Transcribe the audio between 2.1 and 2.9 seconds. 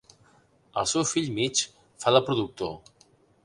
de productor.